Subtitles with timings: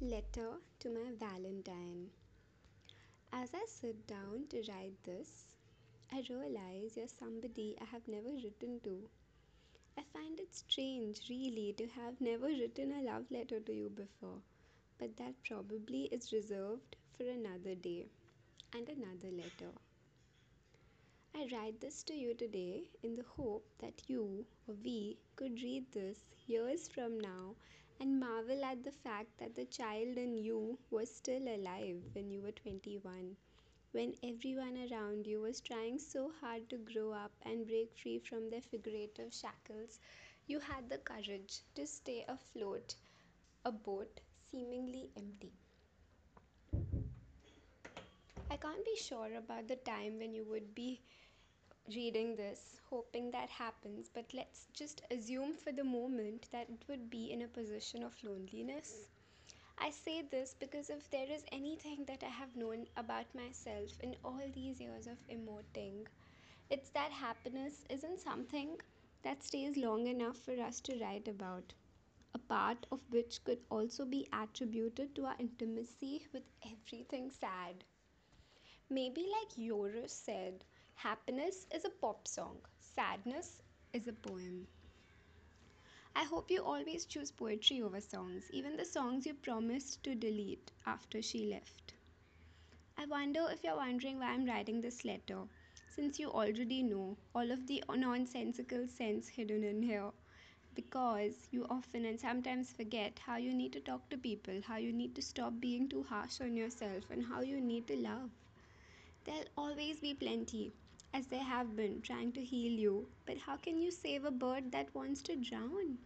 [0.00, 2.10] Letter to my Valentine.
[3.32, 5.56] As I sit down to write this,
[6.12, 9.08] I realize you're somebody I have never written to.
[9.98, 14.38] I find it strange, really, to have never written a love letter to you before,
[14.98, 18.06] but that probably is reserved for another day
[18.72, 19.72] and another letter.
[21.34, 25.90] I write this to you today in the hope that you or we could read
[25.90, 27.56] this years from now
[28.00, 32.40] and marvel at the fact that the child in you was still alive when you
[32.40, 33.36] were 21,
[33.92, 38.50] when everyone around you was trying so hard to grow up and break free from
[38.50, 40.00] their figurative shackles.
[40.46, 42.94] You had the courage to stay afloat,
[43.64, 44.20] a boat
[44.50, 45.52] seemingly empty.
[48.50, 51.00] I can't be sure about the time when you would be
[51.94, 57.10] reading this, hoping that happens, but let's just assume for the moment that it would
[57.10, 59.08] be in a position of loneliness.
[59.78, 64.16] I say this because if there is anything that I have known about myself in
[64.24, 66.06] all these years of emoting,
[66.70, 68.78] it's that happiness isn't something
[69.22, 71.74] that stays long enough for us to write about.
[72.34, 77.84] A part of which could also be attributed to our intimacy with everything sad.
[78.90, 80.64] Maybe, like Eurus said,
[80.98, 84.66] happiness is a pop song, sadness is a poem.
[86.16, 90.72] I hope you always choose poetry over songs, even the songs you promised to delete
[90.86, 91.94] after she left.
[92.96, 95.42] I wonder if you're wondering why I'm writing this letter,
[95.94, 100.10] since you already know all of the nonsensical sense hidden in here.
[100.74, 104.92] Because you often and sometimes forget how you need to talk to people, how you
[104.92, 108.30] need to stop being too harsh on yourself, and how you need to love.
[109.24, 110.72] There'll always be plenty,
[111.12, 113.08] as they have been, trying to heal you.
[113.26, 115.98] But how can you save a bird that wants to drown?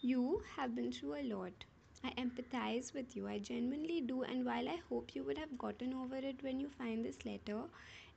[0.00, 1.64] You have been through a lot.
[2.02, 4.22] I empathize with you, I genuinely do.
[4.22, 7.64] And while I hope you would have gotten over it when you find this letter,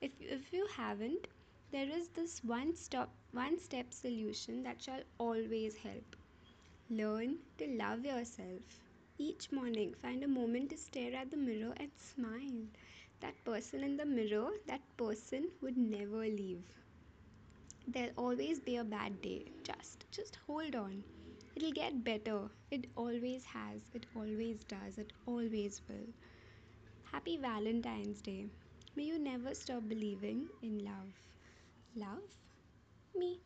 [0.02, 1.28] if, if you haven't,
[1.72, 6.16] there is this one stop one step solution that shall always help.
[6.90, 8.82] Learn to love yourself.
[9.18, 12.66] Each morning, find a moment to stare at the mirror and smile.
[13.22, 16.66] That person in the mirror, that person would never leave.
[17.86, 19.52] There'll always be a bad day.
[19.64, 21.04] Just just hold on.
[21.56, 22.50] It'll get better.
[22.72, 23.82] It always has.
[23.94, 24.98] It always does.
[24.98, 26.08] It always will.
[27.12, 28.48] Happy Valentine's Day.
[28.96, 31.14] May you never stop believing in love.
[31.96, 32.24] Love
[33.16, 33.42] me.